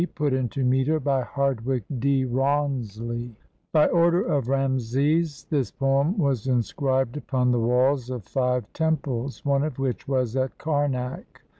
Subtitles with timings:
[0.15, 2.25] PUT INTO METER BY HARDWICKE D.
[2.25, 3.35] RAWNSLEY
[3.71, 9.61] [By order of Rameses, this poem was inscribed upon the walls of five temples, one
[9.61, 11.43] of which was at Karnak.